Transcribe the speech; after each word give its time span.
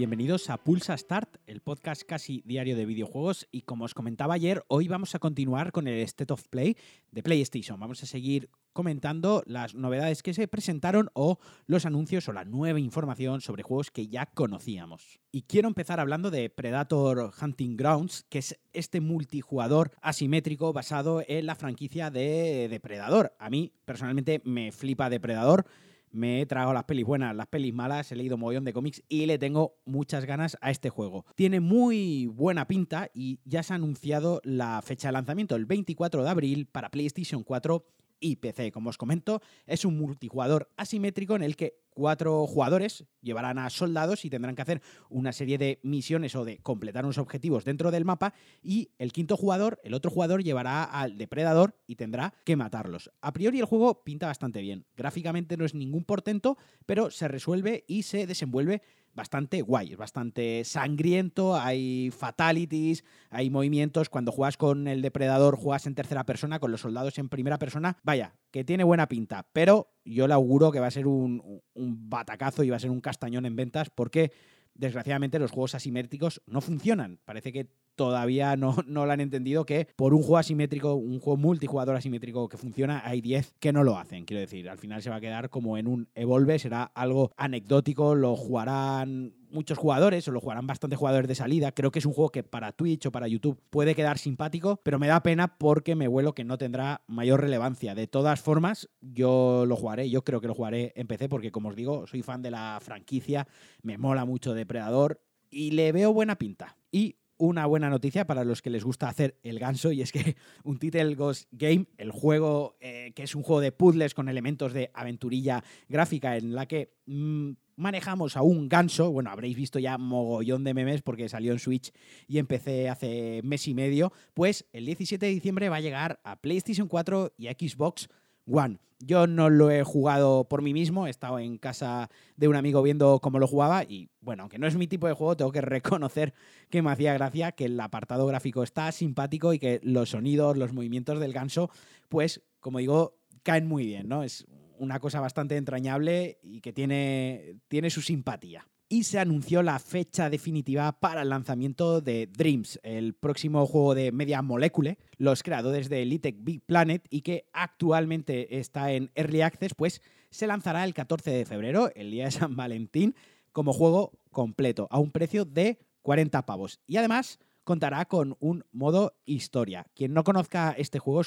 bienvenidos 0.00 0.48
a 0.48 0.56
Pulsa 0.56 0.96
Start, 0.96 1.36
el 1.46 1.60
podcast 1.60 2.04
casi 2.04 2.42
diario 2.46 2.74
de 2.74 2.86
videojuegos. 2.86 3.46
Y 3.52 3.60
como 3.60 3.84
os 3.84 3.92
comentaba 3.92 4.32
ayer, 4.32 4.64
hoy 4.66 4.88
vamos 4.88 5.14
a 5.14 5.18
continuar 5.18 5.72
con 5.72 5.86
el 5.86 6.00
State 6.04 6.32
of 6.32 6.48
Play 6.48 6.74
de 7.10 7.22
PlayStation. 7.22 7.78
Vamos 7.78 8.02
a 8.02 8.06
seguir 8.06 8.48
comentando 8.72 9.42
las 9.44 9.74
novedades 9.74 10.22
que 10.22 10.32
se 10.32 10.48
presentaron 10.48 11.10
o 11.12 11.38
los 11.66 11.84
anuncios 11.84 12.26
o 12.28 12.32
la 12.32 12.46
nueva 12.46 12.80
información 12.80 13.42
sobre 13.42 13.62
juegos 13.62 13.90
que 13.90 14.08
ya 14.08 14.24
conocíamos. 14.24 15.20
Y 15.32 15.42
quiero 15.42 15.68
empezar 15.68 16.00
hablando 16.00 16.30
de 16.30 16.48
Predator 16.48 17.30
Hunting 17.38 17.76
Grounds, 17.76 18.24
que 18.30 18.38
es 18.38 18.58
este 18.72 19.02
multijugador 19.02 19.90
asimétrico 20.00 20.72
basado 20.72 21.22
en 21.28 21.44
la 21.44 21.56
franquicia 21.56 22.10
de 22.10 22.68
Depredador. 22.70 23.36
A 23.38 23.50
mí 23.50 23.74
personalmente 23.84 24.40
me 24.46 24.72
flipa 24.72 25.10
Depredador 25.10 25.66
me 26.10 26.40
he 26.40 26.46
tragado 26.46 26.72
las 26.72 26.84
pelis 26.84 27.04
buenas, 27.04 27.34
las 27.34 27.46
pelis 27.46 27.74
malas, 27.74 28.10
he 28.12 28.16
leído 28.16 28.36
montón 28.36 28.64
de 28.64 28.72
cómics 28.72 29.02
y 29.08 29.26
le 29.26 29.38
tengo 29.38 29.76
muchas 29.84 30.24
ganas 30.24 30.56
a 30.60 30.70
este 30.70 30.90
juego. 30.90 31.24
Tiene 31.34 31.60
muy 31.60 32.26
buena 32.26 32.66
pinta 32.66 33.10
y 33.14 33.40
ya 33.44 33.62
se 33.62 33.72
ha 33.72 33.76
anunciado 33.76 34.40
la 34.44 34.82
fecha 34.82 35.08
de 35.08 35.12
lanzamiento, 35.12 35.56
el 35.56 35.66
24 35.66 36.24
de 36.24 36.30
abril, 36.30 36.66
para 36.66 36.90
PlayStation 36.90 37.42
4 37.42 37.84
y 38.20 38.36
PC. 38.36 38.70
Como 38.70 38.90
os 38.90 38.98
comento, 38.98 39.40
es 39.66 39.84
un 39.84 39.98
multijugador 39.98 40.68
asimétrico 40.76 41.34
en 41.34 41.42
el 41.42 41.56
que 41.56 41.80
cuatro 41.94 42.46
jugadores 42.46 43.04
llevarán 43.20 43.58
a 43.58 43.70
soldados 43.70 44.24
y 44.24 44.30
tendrán 44.30 44.54
que 44.54 44.62
hacer 44.62 44.82
una 45.08 45.32
serie 45.32 45.58
de 45.58 45.80
misiones 45.82 46.34
o 46.34 46.44
de 46.44 46.58
completar 46.58 47.04
unos 47.04 47.18
objetivos 47.18 47.64
dentro 47.64 47.90
del 47.90 48.04
mapa 48.04 48.34
y 48.62 48.90
el 48.98 49.12
quinto 49.12 49.36
jugador, 49.36 49.80
el 49.84 49.94
otro 49.94 50.10
jugador, 50.10 50.42
llevará 50.42 50.84
al 50.84 51.18
depredador 51.18 51.76
y 51.86 51.96
tendrá 51.96 52.34
que 52.44 52.56
matarlos. 52.56 53.10
A 53.20 53.32
priori 53.32 53.60
el 53.60 53.66
juego 53.66 54.02
pinta 54.04 54.26
bastante 54.26 54.60
bien. 54.60 54.86
Gráficamente 54.96 55.56
no 55.56 55.64
es 55.64 55.74
ningún 55.74 56.04
portento, 56.04 56.56
pero 56.86 57.10
se 57.10 57.28
resuelve 57.28 57.84
y 57.86 58.02
se 58.02 58.26
desenvuelve 58.26 58.82
bastante 59.12 59.62
guay, 59.62 59.92
es 59.92 59.96
bastante 59.96 60.64
sangriento, 60.64 61.56
hay 61.56 62.10
fatalities, 62.10 63.04
hay 63.28 63.50
movimientos, 63.50 64.08
cuando 64.08 64.32
juegas 64.32 64.56
con 64.56 64.86
el 64.88 65.02
depredador 65.02 65.56
juegas 65.56 65.86
en 65.86 65.94
tercera 65.94 66.24
persona, 66.24 66.60
con 66.60 66.70
los 66.70 66.82
soldados 66.82 67.18
en 67.18 67.28
primera 67.28 67.58
persona, 67.58 67.98
vaya, 68.02 68.34
que 68.50 68.64
tiene 68.64 68.84
buena 68.84 69.08
pinta, 69.08 69.46
pero 69.52 69.92
yo 70.04 70.26
le 70.26 70.34
auguro 70.34 70.70
que 70.72 70.80
va 70.80 70.88
a 70.88 70.90
ser 70.90 71.06
un, 71.06 71.62
batacazo 71.74 72.64
y 72.64 72.70
va 72.70 72.76
a 72.76 72.80
ser 72.80 72.90
un 72.90 73.00
castañón 73.00 73.46
en 73.46 73.56
ventas 73.56 73.90
porque 73.90 74.32
desgraciadamente 74.74 75.38
los 75.38 75.50
juegos 75.50 75.74
asimétricos 75.74 76.42
no 76.46 76.60
funcionan. 76.60 77.18
Parece 77.24 77.52
que 77.52 77.68
todavía 78.00 78.56
no, 78.56 78.76
no 78.86 79.04
lo 79.04 79.12
han 79.12 79.20
entendido 79.20 79.66
que 79.66 79.86
por 79.94 80.14
un 80.14 80.22
juego 80.22 80.38
asimétrico, 80.38 80.94
un 80.94 81.20
juego 81.20 81.36
multijugador 81.36 81.96
asimétrico 81.96 82.48
que 82.48 82.56
funciona, 82.56 83.02
hay 83.04 83.20
10 83.20 83.56
que 83.60 83.74
no 83.74 83.84
lo 83.84 83.98
hacen. 83.98 84.24
Quiero 84.24 84.40
decir, 84.40 84.70
al 84.70 84.78
final 84.78 85.02
se 85.02 85.10
va 85.10 85.16
a 85.16 85.20
quedar 85.20 85.50
como 85.50 85.76
en 85.76 85.86
un 85.86 86.08
Evolve, 86.14 86.58
será 86.58 86.84
algo 86.84 87.30
anecdótico, 87.36 88.14
lo 88.14 88.36
jugarán 88.36 89.34
muchos 89.50 89.76
jugadores, 89.76 90.26
o 90.26 90.30
lo 90.32 90.40
jugarán 90.40 90.66
bastantes 90.66 90.98
jugadores 90.98 91.28
de 91.28 91.34
salida. 91.34 91.72
Creo 91.72 91.90
que 91.90 91.98
es 91.98 92.06
un 92.06 92.14
juego 92.14 92.30
que 92.30 92.42
para 92.42 92.72
Twitch 92.72 93.04
o 93.04 93.12
para 93.12 93.28
YouTube 93.28 93.60
puede 93.68 93.94
quedar 93.94 94.16
simpático, 94.16 94.80
pero 94.82 94.98
me 94.98 95.06
da 95.06 95.22
pena 95.22 95.58
porque 95.58 95.94
me 95.94 96.08
huelo 96.08 96.34
que 96.34 96.44
no 96.44 96.56
tendrá 96.56 97.02
mayor 97.06 97.42
relevancia. 97.42 97.94
De 97.94 98.06
todas 98.06 98.40
formas, 98.40 98.88
yo 99.02 99.66
lo 99.66 99.76
jugaré, 99.76 100.08
yo 100.08 100.24
creo 100.24 100.40
que 100.40 100.48
lo 100.48 100.54
jugaré 100.54 100.94
en 100.96 101.06
PC 101.06 101.28
porque, 101.28 101.52
como 101.52 101.68
os 101.68 101.76
digo, 101.76 102.06
soy 102.06 102.22
fan 102.22 102.40
de 102.40 102.50
la 102.50 102.78
franquicia, 102.80 103.46
me 103.82 103.98
mola 103.98 104.24
mucho 104.24 104.54
Depredador 104.54 105.20
y 105.50 105.72
le 105.72 105.92
veo 105.92 106.14
buena 106.14 106.36
pinta. 106.36 106.76
Y 106.90 107.16
una 107.40 107.66
buena 107.66 107.88
noticia 107.88 108.26
para 108.26 108.44
los 108.44 108.62
que 108.62 108.70
les 108.70 108.84
gusta 108.84 109.08
hacer 109.08 109.38
el 109.42 109.58
ganso 109.58 109.92
y 109.92 110.02
es 110.02 110.12
que 110.12 110.36
un 110.64 110.78
Title 110.78 111.14
Ghost 111.14 111.48
Game, 111.50 111.86
el 111.98 112.12
juego 112.12 112.76
eh, 112.80 113.12
que 113.14 113.22
es 113.22 113.34
un 113.34 113.42
juego 113.42 113.60
de 113.60 113.72
puzzles 113.72 114.14
con 114.14 114.28
elementos 114.28 114.72
de 114.72 114.90
aventurilla 114.94 115.64
gráfica 115.88 116.36
en 116.36 116.54
la 116.54 116.66
que 116.66 116.92
mm, 117.06 117.52
manejamos 117.76 118.36
a 118.36 118.42
un 118.42 118.68
ganso, 118.68 119.10
bueno, 119.10 119.30
habréis 119.30 119.56
visto 119.56 119.78
ya 119.78 119.96
mogollón 119.96 120.64
de 120.64 120.74
memes 120.74 121.00
porque 121.00 121.30
salió 121.30 121.52
en 121.52 121.58
Switch 121.58 121.92
y 122.28 122.38
empecé 122.38 122.90
hace 122.90 123.40
mes 123.42 123.66
y 123.66 123.74
medio, 123.74 124.12
pues 124.34 124.66
el 124.72 124.84
17 124.84 125.24
de 125.24 125.32
diciembre 125.32 125.70
va 125.70 125.76
a 125.76 125.80
llegar 125.80 126.20
a 126.22 126.36
PlayStation 126.36 126.88
4 126.88 127.32
y 127.38 127.46
Xbox 127.48 128.08
One. 128.50 128.78
Yo 129.02 129.26
no 129.26 129.48
lo 129.48 129.70
he 129.70 129.82
jugado 129.82 130.44
por 130.44 130.60
mí 130.60 130.74
mismo, 130.74 131.06
he 131.06 131.10
estado 131.10 131.38
en 131.38 131.56
casa 131.56 132.10
de 132.36 132.48
un 132.48 132.56
amigo 132.56 132.82
viendo 132.82 133.18
cómo 133.20 133.38
lo 133.38 133.46
jugaba 133.46 133.82
y 133.82 134.10
bueno, 134.20 134.42
aunque 134.42 134.58
no 134.58 134.66
es 134.66 134.76
mi 134.76 134.86
tipo 134.86 135.06
de 135.06 135.14
juego, 135.14 135.38
tengo 135.38 135.52
que 135.52 135.62
reconocer 135.62 136.34
que 136.68 136.82
me 136.82 136.90
hacía 136.90 137.14
gracia 137.14 137.52
que 137.52 137.64
el 137.64 137.80
apartado 137.80 138.26
gráfico 138.26 138.62
está 138.62 138.92
simpático 138.92 139.54
y 139.54 139.58
que 139.58 139.80
los 139.82 140.10
sonidos, 140.10 140.58
los 140.58 140.74
movimientos 140.74 141.18
del 141.18 141.32
ganso, 141.32 141.70
pues 142.10 142.42
como 142.60 142.78
digo, 142.78 143.16
caen 143.42 143.66
muy 143.66 143.86
bien, 143.86 144.06
¿no? 144.06 144.22
Es 144.22 144.46
una 144.78 145.00
cosa 145.00 145.20
bastante 145.20 145.56
entrañable 145.56 146.38
y 146.42 146.60
que 146.60 146.74
tiene, 146.74 147.56
tiene 147.68 147.88
su 147.88 148.02
simpatía 148.02 148.66
y 148.92 149.04
se 149.04 149.20
anunció 149.20 149.62
la 149.62 149.78
fecha 149.78 150.28
definitiva 150.28 150.90
para 150.90 151.22
el 151.22 151.28
lanzamiento 151.28 152.00
de 152.00 152.26
Dreams, 152.26 152.80
el 152.82 153.14
próximo 153.14 153.64
juego 153.64 153.94
de 153.94 154.10
Media 154.10 154.42
Molecule, 154.42 154.98
los 155.16 155.44
creadores 155.44 155.88
de 155.88 156.02
Elite 156.02 156.34
Big 156.36 156.60
Planet 156.66 157.06
y 157.08 157.22
que 157.22 157.48
actualmente 157.52 158.58
está 158.58 158.90
en 158.90 159.12
Early 159.14 159.42
Access, 159.42 159.74
pues 159.74 160.02
se 160.30 160.48
lanzará 160.48 160.82
el 160.82 160.92
14 160.92 161.30
de 161.30 161.46
febrero, 161.46 161.92
el 161.94 162.10
día 162.10 162.24
de 162.24 162.30
San 162.32 162.56
Valentín, 162.56 163.14
como 163.52 163.72
juego 163.72 164.10
completo, 164.32 164.88
a 164.90 164.98
un 164.98 165.12
precio 165.12 165.44
de 165.44 165.78
40 166.02 166.44
pavos. 166.44 166.80
Y 166.88 166.96
además 166.96 167.38
contará 167.62 168.06
con 168.06 168.36
un 168.40 168.64
modo 168.72 169.14
historia. 169.24 169.86
Quien 169.94 170.14
no 170.14 170.24
conozca 170.24 170.74
este 170.76 170.98
juego, 170.98 171.22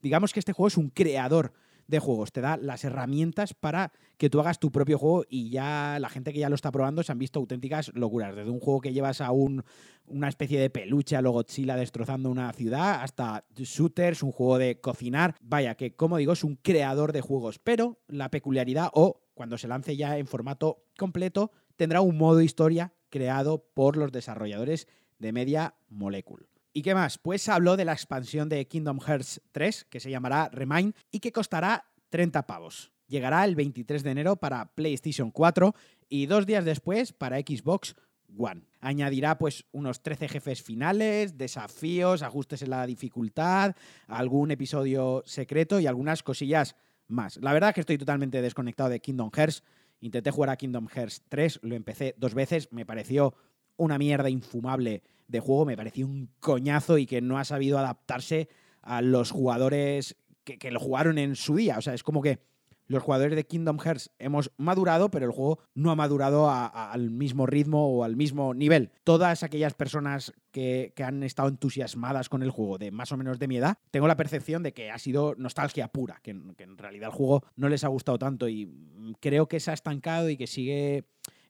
digamos 0.00 0.32
que 0.32 0.40
este 0.40 0.54
juego 0.54 0.68
es 0.68 0.78
un 0.78 0.88
creador 0.88 1.52
de 1.86 1.98
juegos. 1.98 2.32
Te 2.32 2.40
da 2.40 2.56
las 2.56 2.84
herramientas 2.84 3.54
para 3.54 3.92
que 4.16 4.30
tú 4.30 4.40
hagas 4.40 4.58
tu 4.58 4.70
propio 4.70 4.98
juego 4.98 5.24
y 5.28 5.50
ya 5.50 5.98
la 6.00 6.08
gente 6.08 6.32
que 6.32 6.38
ya 6.38 6.48
lo 6.48 6.54
está 6.54 6.70
probando 6.72 7.02
se 7.02 7.12
han 7.12 7.18
visto 7.18 7.38
auténticas 7.40 7.90
locuras. 7.94 8.34
Desde 8.34 8.50
un 8.50 8.60
juego 8.60 8.80
que 8.80 8.92
llevas 8.92 9.20
a 9.20 9.30
un, 9.30 9.64
una 10.06 10.28
especie 10.28 10.60
de 10.60 10.70
peluche 10.70 11.16
a 11.16 11.22
lo 11.22 11.42
destrozando 11.42 12.30
una 12.30 12.52
ciudad 12.52 13.02
hasta 13.02 13.44
shooters, 13.54 14.22
un 14.22 14.32
juego 14.32 14.58
de 14.58 14.80
cocinar. 14.80 15.34
Vaya, 15.40 15.74
que 15.74 15.94
como 15.94 16.16
digo, 16.16 16.32
es 16.32 16.44
un 16.44 16.56
creador 16.56 17.12
de 17.12 17.20
juegos. 17.20 17.58
Pero 17.58 17.98
la 18.08 18.30
peculiaridad, 18.30 18.90
o 18.92 19.20
cuando 19.34 19.58
se 19.58 19.68
lance 19.68 19.96
ya 19.96 20.18
en 20.18 20.26
formato 20.26 20.84
completo, 20.96 21.50
tendrá 21.76 22.00
un 22.00 22.16
modo 22.16 22.40
historia 22.40 22.92
creado 23.10 23.64
por 23.74 23.96
los 23.96 24.12
desarrolladores 24.12 24.88
de 25.18 25.32
Media 25.32 25.74
Molecule. 25.88 26.46
¿Y 26.76 26.82
qué 26.82 26.92
más? 26.92 27.18
Pues 27.18 27.48
habló 27.48 27.76
de 27.76 27.84
la 27.84 27.92
expansión 27.92 28.48
de 28.48 28.66
Kingdom 28.66 28.98
Hearts 28.98 29.40
3, 29.52 29.86
que 29.88 30.00
se 30.00 30.10
llamará 30.10 30.48
Remind 30.48 30.92
y 31.12 31.20
que 31.20 31.30
costará 31.30 31.84
30 32.08 32.48
pavos. 32.48 32.90
Llegará 33.06 33.44
el 33.44 33.54
23 33.54 34.02
de 34.02 34.10
enero 34.10 34.34
para 34.34 34.74
PlayStation 34.74 35.30
4 35.30 35.72
y 36.08 36.26
dos 36.26 36.46
días 36.46 36.64
después 36.64 37.12
para 37.12 37.38
Xbox 37.38 37.94
One. 38.36 38.66
Añadirá 38.80 39.38
pues 39.38 39.66
unos 39.70 40.02
13 40.02 40.26
jefes 40.26 40.62
finales, 40.62 41.38
desafíos, 41.38 42.22
ajustes 42.22 42.62
en 42.62 42.70
la 42.70 42.84
dificultad, 42.86 43.76
algún 44.08 44.50
episodio 44.50 45.22
secreto 45.26 45.78
y 45.78 45.86
algunas 45.86 46.24
cosillas 46.24 46.74
más. 47.06 47.36
La 47.36 47.52
verdad 47.52 47.70
es 47.70 47.74
que 47.74 47.80
estoy 47.82 47.98
totalmente 47.98 48.42
desconectado 48.42 48.90
de 48.90 48.98
Kingdom 48.98 49.30
Hearts. 49.30 49.62
Intenté 50.00 50.32
jugar 50.32 50.50
a 50.50 50.56
Kingdom 50.56 50.88
Hearts 50.88 51.22
3, 51.28 51.60
lo 51.62 51.76
empecé 51.76 52.16
dos 52.18 52.34
veces, 52.34 52.72
me 52.72 52.84
pareció 52.84 53.36
una 53.76 53.98
mierda 53.98 54.30
infumable 54.30 55.02
de 55.28 55.40
juego, 55.40 55.64
me 55.64 55.76
pareció 55.76 56.06
un 56.06 56.30
coñazo 56.40 56.98
y 56.98 57.06
que 57.06 57.20
no 57.20 57.38
ha 57.38 57.44
sabido 57.44 57.78
adaptarse 57.78 58.48
a 58.82 59.02
los 59.02 59.30
jugadores 59.30 60.16
que, 60.44 60.70
lo 60.70 60.80
jugaron 60.80 61.18
en 61.18 61.36
su 61.36 61.56
día. 61.56 61.78
O 61.78 61.80
sea, 61.80 61.94
es 61.94 62.02
como 62.02 62.20
que 62.20 62.40
los 62.86 63.02
jugadores 63.02 63.34
de 63.34 63.46
Kingdom 63.46 63.78
Hearts 63.78 64.10
hemos 64.18 64.52
madurado, 64.58 65.10
pero 65.10 65.24
el 65.24 65.32
juego 65.32 65.58
no 65.74 65.90
ha 65.90 65.96
madurado 65.96 66.50
al 66.50 67.10
mismo 67.10 67.46
ritmo 67.46 67.88
o 67.88 68.04
al 68.04 68.14
mismo 68.14 68.52
nivel. 68.52 68.90
Todas 69.04 69.42
aquellas 69.42 69.72
personas 69.72 70.34
que, 70.50 70.92
han 71.02 71.22
estado 71.22 71.48
entusiasmadas 71.48 72.28
con 72.28 72.42
el 72.42 72.50
juego 72.50 72.76
de 72.76 72.90
más 72.90 73.10
o 73.10 73.16
menos 73.16 73.38
de 73.38 73.48
mi 73.48 73.56
edad, 73.56 73.78
tengo 73.90 74.06
la 74.06 74.18
percepción 74.18 74.62
de 74.62 74.74
que 74.74 74.90
ha 74.90 74.98
sido 74.98 75.34
nostalgia 75.38 75.88
pura, 75.88 76.20
que, 76.22 76.38
que 76.56 76.64
en 76.64 76.76
realidad 76.76 77.08
el 77.08 77.16
juego 77.16 77.44
no 77.56 77.70
les 77.70 77.84
ha 77.84 77.88
gustado 77.88 78.18
tanto 78.18 78.48
y 78.48 78.70
creo 79.20 79.48
que 79.48 79.60
se 79.60 79.70
ha 79.70 79.74
estancado 79.74 80.28
y 80.28 80.36
que 80.36 80.46
sigue 80.46 81.04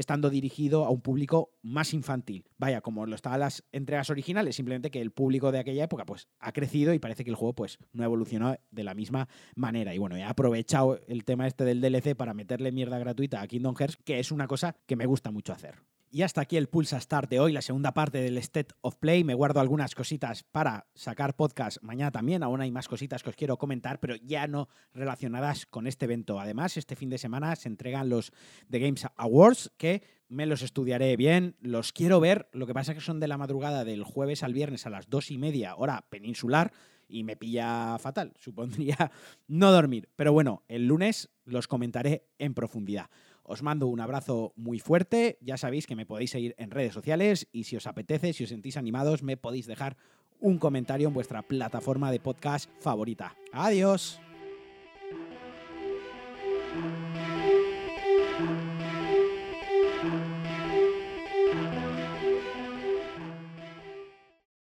estando 0.00 0.30
dirigido 0.30 0.84
a 0.84 0.90
un 0.90 1.00
público 1.00 1.52
más 1.62 1.94
infantil. 1.94 2.44
Vaya, 2.58 2.80
como 2.80 3.06
lo 3.06 3.14
estaban 3.14 3.40
las 3.40 3.64
entregas 3.70 4.10
originales, 4.10 4.56
simplemente 4.56 4.90
que 4.90 5.00
el 5.00 5.12
público 5.12 5.52
de 5.52 5.58
aquella 5.60 5.84
época 5.84 6.04
pues 6.06 6.28
ha 6.40 6.52
crecido 6.52 6.92
y 6.92 6.98
parece 6.98 7.22
que 7.22 7.30
el 7.30 7.36
juego 7.36 7.54
pues 7.54 7.78
no 7.92 8.02
ha 8.02 8.06
evolucionado 8.06 8.58
de 8.70 8.84
la 8.84 8.94
misma 8.94 9.28
manera. 9.54 9.94
Y 9.94 9.98
bueno, 9.98 10.16
he 10.16 10.24
aprovechado 10.24 11.00
el 11.06 11.24
tema 11.24 11.46
este 11.46 11.64
del 11.64 11.80
DLC 11.80 12.16
para 12.16 12.34
meterle 12.34 12.72
mierda 12.72 12.98
gratuita 12.98 13.40
a 13.40 13.46
Kingdom 13.46 13.76
Hearts, 13.76 13.98
que 14.04 14.18
es 14.18 14.32
una 14.32 14.46
cosa 14.46 14.76
que 14.86 14.96
me 14.96 15.06
gusta 15.06 15.30
mucho 15.30 15.52
hacer. 15.52 15.76
Y 16.12 16.22
hasta 16.22 16.40
aquí 16.40 16.56
el 16.56 16.68
Pulsa 16.68 17.00
Start 17.00 17.30
de 17.30 17.38
hoy, 17.38 17.52
la 17.52 17.62
segunda 17.62 17.94
parte 17.94 18.20
del 18.20 18.36
State 18.38 18.74
of 18.80 18.96
Play. 18.96 19.22
Me 19.22 19.34
guardo 19.34 19.60
algunas 19.60 19.94
cositas 19.94 20.42
para 20.42 20.88
sacar 20.92 21.36
podcast 21.36 21.80
mañana 21.82 22.10
también. 22.10 22.42
Aún 22.42 22.60
hay 22.60 22.72
más 22.72 22.88
cositas 22.88 23.22
que 23.22 23.30
os 23.30 23.36
quiero 23.36 23.58
comentar, 23.58 24.00
pero 24.00 24.16
ya 24.16 24.48
no 24.48 24.68
relacionadas 24.92 25.66
con 25.66 25.86
este 25.86 26.06
evento. 26.06 26.40
Además, 26.40 26.76
este 26.76 26.96
fin 26.96 27.10
de 27.10 27.18
semana 27.18 27.54
se 27.54 27.68
entregan 27.68 28.08
los 28.08 28.32
The 28.68 28.80
Games 28.80 29.06
Awards, 29.14 29.70
que 29.76 30.02
me 30.26 30.46
los 30.46 30.62
estudiaré 30.62 31.16
bien, 31.16 31.54
los 31.60 31.92
quiero 31.92 32.18
ver. 32.18 32.48
Lo 32.50 32.66
que 32.66 32.74
pasa 32.74 32.90
es 32.90 32.98
que 32.98 33.04
son 33.04 33.20
de 33.20 33.28
la 33.28 33.38
madrugada 33.38 33.84
del 33.84 34.02
jueves 34.02 34.42
al 34.42 34.52
viernes 34.52 34.86
a 34.86 34.90
las 34.90 35.08
dos 35.08 35.30
y 35.30 35.38
media, 35.38 35.76
hora 35.76 36.06
peninsular, 36.10 36.72
y 37.06 37.22
me 37.22 37.36
pilla 37.36 37.96
fatal. 37.98 38.32
Supondría 38.40 39.12
no 39.46 39.70
dormir. 39.70 40.08
Pero 40.16 40.32
bueno, 40.32 40.64
el 40.66 40.86
lunes 40.86 41.30
los 41.44 41.68
comentaré 41.68 42.26
en 42.38 42.54
profundidad. 42.54 43.10
Os 43.50 43.64
mando 43.64 43.88
un 43.88 43.98
abrazo 43.98 44.52
muy 44.54 44.78
fuerte. 44.78 45.36
Ya 45.40 45.56
sabéis 45.56 45.88
que 45.88 45.96
me 45.96 46.06
podéis 46.06 46.30
seguir 46.30 46.54
en 46.56 46.70
redes 46.70 46.94
sociales 46.94 47.48
y 47.50 47.64
si 47.64 47.74
os 47.74 47.88
apetece, 47.88 48.32
si 48.32 48.44
os 48.44 48.50
sentís 48.50 48.76
animados, 48.76 49.24
me 49.24 49.36
podéis 49.36 49.66
dejar 49.66 49.96
un 50.38 50.58
comentario 50.58 51.08
en 51.08 51.14
vuestra 51.14 51.42
plataforma 51.42 52.12
de 52.12 52.20
podcast 52.20 52.70
favorita. 52.78 53.34
Adiós. 53.52 54.20